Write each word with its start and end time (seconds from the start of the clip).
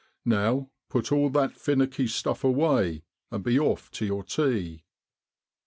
Now 0.25 0.71
put 0.89 1.11
all 1.11 1.29
that 1.29 1.53
finnicky 1.55 2.07
stuff 2.09 2.43
away, 2.43 3.03
and 3.29 3.43
be 3.43 3.59
off 3.59 3.91
to 3.91 4.05
your 4.07 4.23
tea.' 4.23 4.81